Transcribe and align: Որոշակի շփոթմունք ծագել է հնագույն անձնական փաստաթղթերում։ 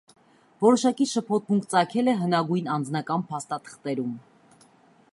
Որոշակի 0.63 1.05
շփոթմունք 1.11 1.69
ծագել 1.73 2.11
է 2.13 2.17
հնագույն 2.23 2.73
անձնական 2.79 3.27
փաստաթղթերում։ 3.33 4.21